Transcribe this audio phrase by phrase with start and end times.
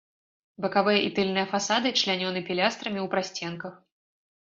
[0.65, 3.81] Бакавыя і тыльныя фасады члянёны пілястрамі ў прасценках.